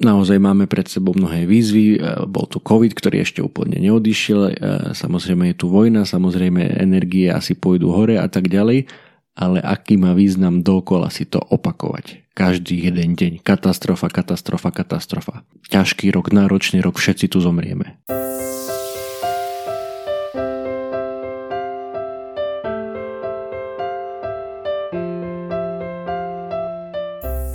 [0.00, 4.56] Naozaj máme pred sebou mnohé výzvy, bol tu COVID, ktorý ešte úplne neodišiel,
[4.96, 8.88] samozrejme je tu vojna, samozrejme energie asi pôjdu hore a tak ďalej,
[9.36, 12.32] ale aký má význam dokola si to opakovať.
[12.32, 13.44] Každý jeden deň.
[13.44, 15.44] Katastrofa, katastrofa, katastrofa.
[15.68, 18.00] Ťažký rok, náročný rok, všetci tu zomrieme.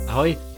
[0.06, 0.38] Ahoj,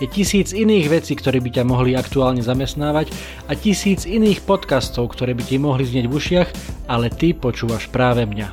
[0.00, 3.12] Je tisíc iných vecí, ktoré by ťa mohli aktuálne zamestnávať
[3.44, 6.48] a tisíc iných podcastov, ktoré by ti mohli znieť v ušiach,
[6.88, 8.48] ale ty počúvaš práve mňa.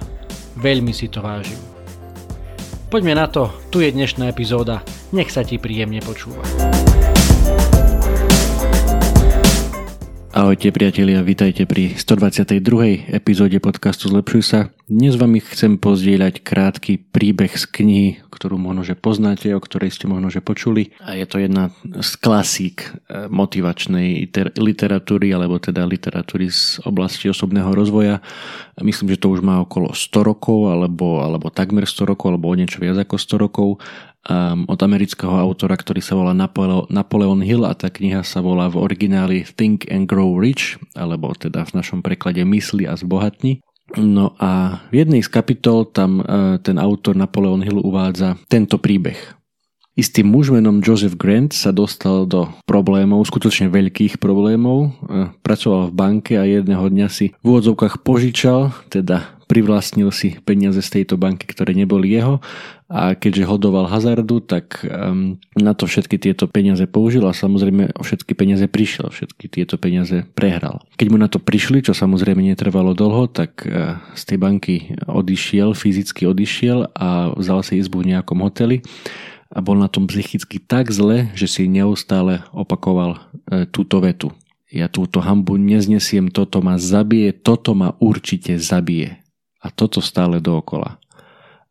[0.60, 1.56] Veľmi si to vážim.
[2.92, 4.84] Poďme na to, tu je dnešná epizóda,
[5.16, 6.44] nech sa ti príjemne počúva.
[10.36, 13.08] Ahojte priatelia, vítajte pri 122.
[13.08, 14.77] epizóde podcastu Zlepšuj sa.
[14.88, 19.92] Dnes vám ich chcem pozdieľať krátky príbeh z knihy, ktorú možno, že poznáte, o ktorej
[19.92, 20.96] ste možno, že počuli.
[21.04, 27.68] A je to jedna z klasík eh, motivačnej literatúry, alebo teda literatúry z oblasti osobného
[27.76, 28.24] rozvoja.
[28.80, 32.56] Myslím, že to už má okolo 100 rokov, alebo, alebo takmer 100 rokov, alebo o
[32.56, 33.68] niečo viac ako 100 rokov
[34.32, 38.72] um, od amerického autora, ktorý sa volá Napole- Napoleon Hill a tá kniha sa volá
[38.72, 43.60] v origináli Think and Grow Rich, alebo teda v našom preklade Mysli a zbohatni.
[43.96, 49.16] No a v jednej z kapitol tam uh, ten autor Napoleon Hill uvádza tento príbeh.
[49.98, 54.92] Istý muž menom Joseph Grant sa dostal do problémov, skutočne veľkých problémov.
[55.08, 60.84] Uh, pracoval v banke a jedného dňa si v úvodzovkách požičal, teda privlastnil si peniaze
[60.84, 62.44] z tejto banky, ktoré neboli jeho
[62.88, 68.04] a keďže hodoval hazardu, tak um, na to všetky tieto peniaze použil a samozrejme o
[68.04, 70.84] všetky peniaze prišiel, všetky tieto peniaze prehral.
[70.96, 75.76] Keď mu na to prišli, čo samozrejme netrvalo dlho, tak uh, z tej banky odišiel,
[75.76, 78.84] fyzicky odišiel a vzal si izbu v nejakom hoteli
[79.52, 84.32] a bol na tom psychicky tak zle, že si neustále opakoval uh, túto vetu.
[84.68, 89.27] Ja túto hambu neznesiem, toto ma zabije, toto ma určite zabije.
[89.62, 91.02] A toto stále dookola.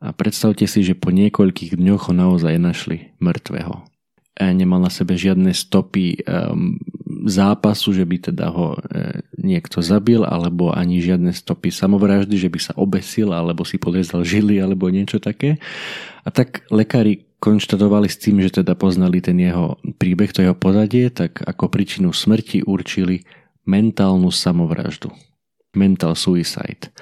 [0.03, 3.83] A predstavte si, že po niekoľkých dňoch ho naozaj našli mŕtvého.
[4.37, 6.77] A nemal na sebe žiadne stopy um,
[7.25, 12.59] zápasu, že by teda ho e, niekto zabil, alebo ani žiadne stopy samovraždy, že by
[12.61, 15.57] sa obesil, alebo si podrezal žily, alebo niečo také.
[16.23, 21.09] A tak lekári konštatovali s tým, že teda poznali ten jeho príbeh, to jeho pozadie,
[21.09, 23.25] tak ako príčinu smrti určili
[23.65, 25.09] mentálnu samovraždu.
[25.73, 26.93] Mental suicide.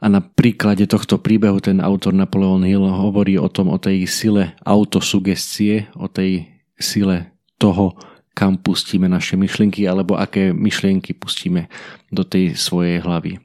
[0.00, 4.56] A na príklade tohto príbehu ten autor Napoleon Hill hovorí o tom, o tej sile
[4.64, 6.48] autosugestie, o tej
[6.80, 7.92] sile toho,
[8.32, 11.68] kam pustíme naše myšlienky alebo aké myšlienky pustíme
[12.08, 13.36] do tej svojej hlavy.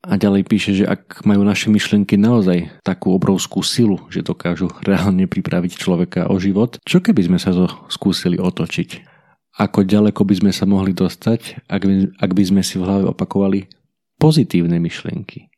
[0.00, 5.28] A ďalej píše, že ak majú naše myšlienky naozaj takú obrovskú silu, že dokážu reálne
[5.28, 9.06] pripraviť človeka o život, čo keby sme sa to skúsili otočiť?
[9.60, 13.04] Ako ďaleko by sme sa mohli dostať, ak by, ak by sme si v hlave
[13.12, 13.68] opakovali
[14.16, 15.49] pozitívne myšlienky?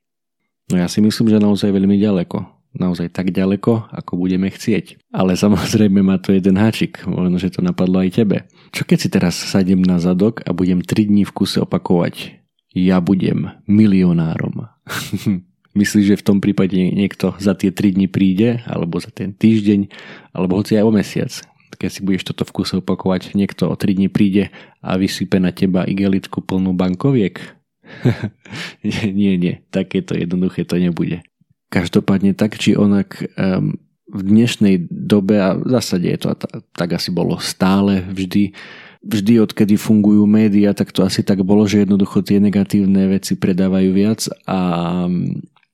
[0.71, 2.39] No ja si myslím, že naozaj veľmi ďaleko.
[2.73, 5.01] Naozaj tak ďaleko, ako budeme chcieť.
[5.13, 8.49] Ale samozrejme má to jeden háčik, možno, že to napadlo aj tebe.
[8.73, 12.43] Čo keď si teraz sadím na zadok a budem 3 dní v kuse opakovať
[12.73, 14.69] ja budem milionárom.
[15.79, 19.89] Myslíš, že v tom prípade niekto za tie 3 dní príde, alebo za ten týždeň,
[20.37, 21.33] alebo hoci aj o mesiac.
[21.73, 24.53] Keď si budeš toto v kuse opakovať, niekto o 3 dní príde
[24.85, 27.41] a vysype na teba igelitku plnú bankoviek,
[29.17, 29.55] nie, nie.
[29.71, 31.23] Takéto jednoduché to nebude.
[31.73, 33.81] Každopádne tak či onak um,
[34.13, 36.37] v dnešnej dobe, a v zásade je to
[36.77, 38.53] tak asi bolo stále vždy,
[39.01, 43.91] vždy odkedy fungujú médiá, tak to asi tak bolo, že jednoducho tie negatívne veci predávajú
[43.97, 44.59] viac a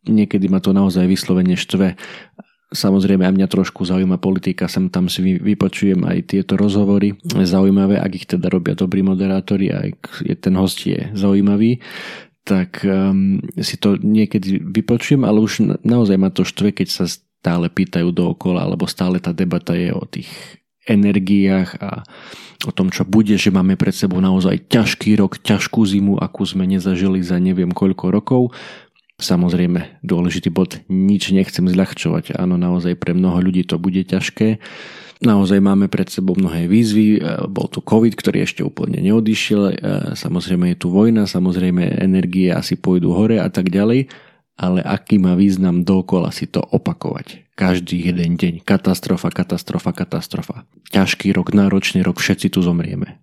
[0.07, 1.99] niekedy ma to naozaj vyslovene štve.
[2.69, 7.17] Samozrejme aj mňa trošku zaujíma politika, sem tam si vypočujem aj tieto rozhovory.
[7.25, 9.89] Zaujímavé, ak ich teda robia dobrí moderátori a
[10.37, 11.81] ten host je zaujímavý,
[12.45, 17.69] tak um, si to niekedy vypočujem, ale už naozaj ma to štve, keď sa stále
[17.69, 20.29] pýtajú dookola, alebo stále tá debata je o tých
[20.89, 22.03] energiách a
[22.65, 26.65] o tom, čo bude, že máme pred sebou naozaj ťažký rok, ťažkú zimu, akú sme
[26.65, 28.43] nezažili za neviem koľko rokov.
[29.19, 32.39] Samozrejme, dôležitý bod, nič nechcem zľahčovať.
[32.39, 34.63] Áno, naozaj pre mnoho ľudí to bude ťažké.
[35.19, 37.19] Naozaj máme pred sebou mnohé výzvy.
[37.19, 37.21] E,
[37.51, 39.63] bol tu COVID, ktorý ešte úplne neodišiel.
[39.67, 39.75] E,
[40.15, 44.07] samozrejme je tu vojna, samozrejme energie asi pôjdu hore a tak ďalej.
[44.59, 47.47] ale aký má význam dokola si to opakovať.
[47.55, 48.67] Každý jeden deň.
[48.67, 50.67] Katastrofa, katastrofa, katastrofa.
[50.91, 53.23] Ťažký rok, náročný rok, všetci tu zomrieme.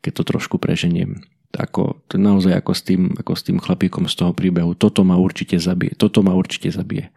[0.00, 1.20] Keď to trošku preženiem.
[1.52, 4.72] Ako, to naozaj ako s, tým, ako s tým chlapíkom z toho príbehu.
[4.72, 5.92] Toto ma určite zabije.
[6.00, 7.12] Toto ma určite zabije.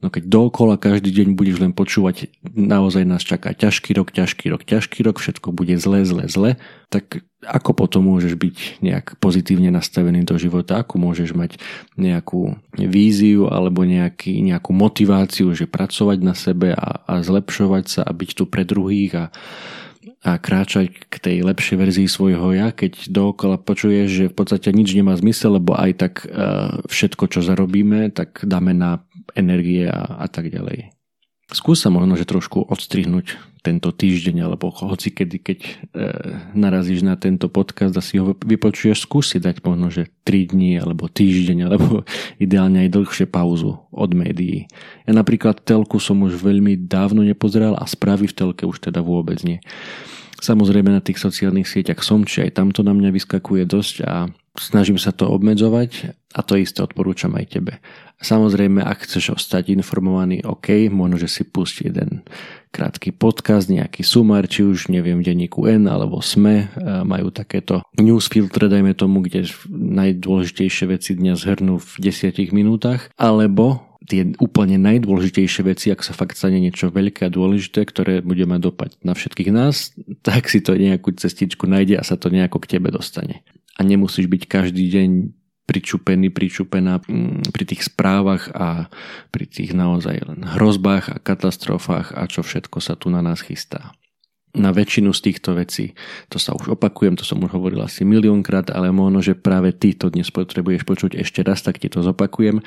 [0.00, 4.64] No keď dookola každý deň budeš len počúvať, naozaj nás čaká ťažký rok, ťažký rok,
[4.64, 6.56] ťažký rok, všetko bude zle, zle, zle,
[6.88, 11.60] tak ako potom môžeš byť nejak pozitívne nastavený do života, ako môžeš mať
[12.00, 18.10] nejakú víziu alebo nejaký, nejakú motiváciu, že pracovať na sebe a, a zlepšovať sa a
[18.16, 19.24] byť tu pre druhých a,
[20.24, 24.96] a kráčať k tej lepšej verzii svojho ja, keď dookola počuješ, že v podstate nič
[24.96, 29.04] nemá zmysel, lebo aj tak uh, všetko, čo zarobíme, tak dáme na
[29.36, 30.99] energie a, a tak ďalej.
[31.50, 35.70] Skús sa možno, že trošku odstrihnúť tento týždeň, alebo hoci kedy, keď e,
[36.56, 40.80] narazíš na tento podcast a si ho vypočuješ, skús si dať možno, že 3 dní,
[40.80, 42.06] alebo týždeň, alebo
[42.44, 44.70] ideálne aj dlhšie pauzu od médií.
[45.04, 49.42] Ja napríklad telku som už veľmi dávno nepozeral a správy v telke už teda vôbec
[49.44, 49.60] nie.
[50.40, 54.96] Samozrejme na tých sociálnych sieťach som, či aj tamto na mňa vyskakuje dosť a snažím
[54.96, 57.72] sa to obmedzovať a to isté odporúčam aj tebe.
[58.20, 62.22] Samozrejme, ak chceš ostať informovaný, OK, možno, že si pustí jeden
[62.70, 68.70] krátky podcast, nejaký sumár, či už neviem, denníku N alebo SME, e, majú takéto newsfiltre,
[68.70, 75.86] dajme tomu, kde najdôležitejšie veci dňa zhrnú v desiatich minútach, alebo tie úplne najdôležitejšie veci,
[75.90, 79.96] ak sa fakt stane niečo veľké a dôležité, ktoré bude mať dopad na všetkých nás,
[80.26, 83.42] tak si to nejakú cestičku nájde a sa to nejako k tebe dostane.
[83.78, 85.10] A nemusíš byť každý deň
[85.70, 88.90] pričupený, pričupená mm, pri tých správach a
[89.30, 93.94] pri tých naozaj len hrozbách a katastrofách a čo všetko sa tu na nás chystá.
[94.50, 95.94] Na väčšinu z týchto vecí,
[96.26, 99.94] to sa už opakujem, to som už hovoril asi miliónkrát, ale možno, že práve ty
[99.94, 102.58] to dnes potrebuješ počuť ešte raz, tak ti to zopakujem.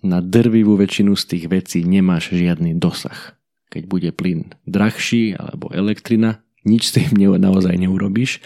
[0.00, 3.36] Na drvivú väčšinu z tých vecí nemáš žiadny dosah.
[3.68, 8.42] Keď bude plyn drahší alebo elektrina, nič s tým naozaj neurobíš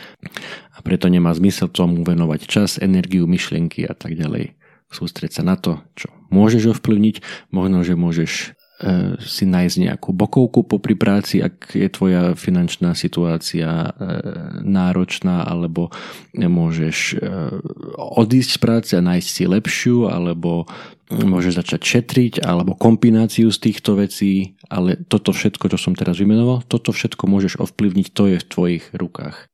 [0.77, 4.55] a preto nemá zmysel tomu venovať čas, energiu, myšlienky a tak ďalej.
[4.91, 8.59] Sústreť sa na to, čo môžeš ovplyvniť, možno, že môžeš
[9.21, 13.91] si nájsť nejakú bokovku popri práci, ak je tvoja finančná situácia e,
[14.65, 15.93] náročná, alebo
[16.33, 17.17] môžeš e,
[17.97, 20.65] odísť z práce a nájsť si lepšiu, alebo
[21.11, 26.63] môžeš začať šetriť alebo kombináciu z týchto vecí, ale toto všetko, čo som teraz vymenoval,
[26.65, 29.51] toto všetko môžeš ovplyvniť, to je v tvojich rukách.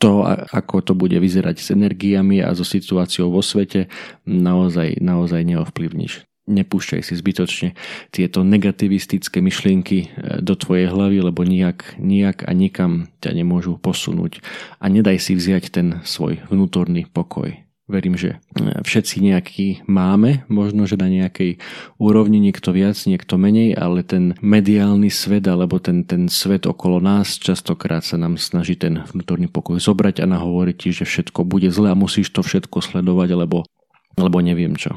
[0.00, 3.86] To, ako to bude vyzerať s energiami a so situáciou vo svete,
[4.26, 6.26] naozaj, naozaj neovplyvníš.
[6.42, 7.78] Nepúšťaj si zbytočne
[8.10, 10.06] tieto negativistické myšlienky e,
[10.42, 14.42] do tvojej hlavy, lebo nijak, nijak a nikam ťa nemôžu posunúť.
[14.82, 17.62] A nedaj si vziať ten svoj vnútorný pokoj
[17.92, 21.60] verím, že e, všetci nejaký máme, možno, že na nejakej
[22.00, 27.36] úrovni niekto viac, niekto menej, ale ten mediálny svet alebo ten, ten svet okolo nás
[27.36, 31.92] častokrát sa nám snaží ten vnútorný pokoj zobrať a nahovoriť ti, že všetko bude zle
[31.92, 33.68] a musíš to všetko sledovať, lebo,
[34.16, 34.96] lebo neviem čo.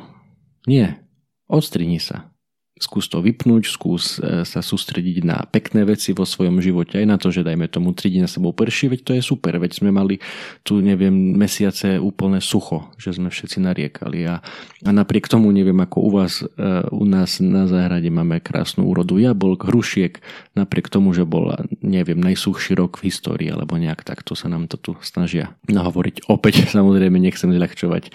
[0.66, 1.05] Nie,
[1.48, 2.35] odstrini sa
[2.76, 7.16] skús to vypnúť, skús e, sa sústrediť na pekné veci vo svojom živote, aj na
[7.16, 9.96] to, že dajme tomu 3 dní na sebou prší, veď to je super, veď sme
[9.96, 10.20] mali
[10.68, 14.44] tu, neviem, mesiace úplne sucho, že sme všetci nariekali a,
[14.84, 16.52] a napriek tomu, neviem, ako u vás, e,
[16.92, 20.20] u nás na záhrade máme krásnu úrodu jablk, hrušiek,
[20.60, 24.76] napriek tomu, že bol, neviem, najsuchší rok v histórii, alebo nejak takto sa nám to
[24.76, 26.28] tu snažia nahovoriť.
[26.28, 28.12] Opäť, samozrejme, nechcem zľahčovať e,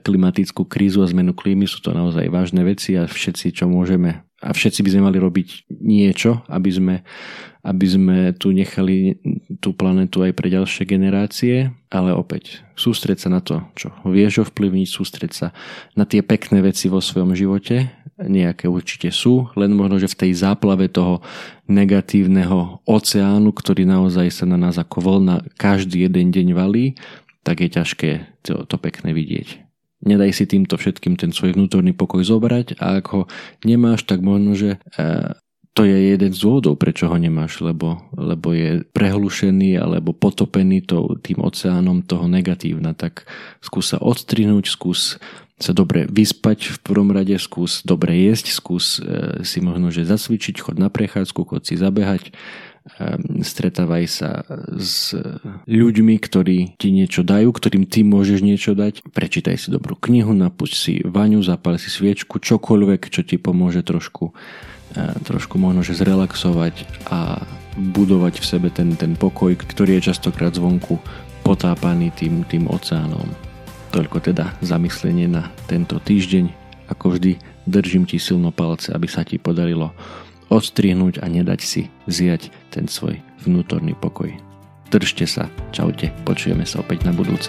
[0.00, 4.22] klimatickú krízu a zmenu klímy, sú to naozaj vážne veci a všetci, čo môžeme.
[4.42, 6.94] A všetci by sme mali robiť niečo, aby sme,
[7.62, 9.18] aby sme tu nechali
[9.62, 14.88] tú planetu aj pre ďalšie generácie, ale opäť sústreť sa na to, čo vieš ovplyvniť,
[14.90, 15.48] sústreť sa
[15.94, 17.86] na tie pekné veci vo svojom živote,
[18.18, 21.22] nejaké určite sú, len možno, že v tej záplave toho
[21.70, 26.98] negatívneho oceánu, ktorý naozaj sa na nás ako voľna každý jeden deň valí,
[27.46, 28.10] tak je ťažké
[28.42, 29.71] to, to pekné vidieť.
[30.02, 33.22] Nedaj si týmto všetkým ten svoj vnútorný pokoj zobrať a ak ho
[33.62, 35.34] nemáš, tak možno, že e,
[35.72, 41.16] to je jeden z dôvodov, prečo ho nemáš, lebo, lebo je prehlušený alebo potopený to,
[41.24, 42.92] tým oceánom toho negatívna.
[42.92, 43.24] Tak
[43.64, 45.16] skús sa odstrihnúť, skús
[45.56, 50.60] sa dobre vyspať v prvom rade, skús dobre jesť, skús e, si možno, že zasvičiť,
[50.60, 52.34] chod na prechádzku, chod si zabehať,
[53.42, 54.42] stretávaj sa
[54.74, 55.14] s
[55.70, 59.06] ľuďmi, ktorí ti niečo dajú, ktorým ty môžeš niečo dať.
[59.06, 64.34] Prečítaj si dobrú knihu, napuď si vaňu, zapal si sviečku, čokoľvek, čo ti pomôže trošku,
[64.98, 67.46] ehm, trošku možno zrelaxovať a
[67.78, 70.98] budovať v sebe ten, ten pokoj, ktorý je častokrát zvonku
[71.46, 73.26] potápaný tým, tým oceánom.
[73.94, 79.40] Toľko teda zamyslenie na tento týždeň ako vždy držím ti silno palce, aby sa ti
[79.40, 79.94] podarilo
[80.52, 83.16] odstrihnúť a nedať si zjať ten svoj
[83.48, 84.28] vnútorný pokoj.
[84.92, 87.48] Držte sa, čaute, počujeme sa opäť na budúce.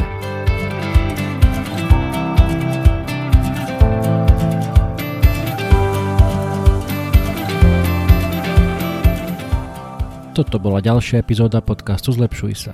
[10.33, 12.73] Toto bola ďalšia epizóda podcastu Zlepšuj sa.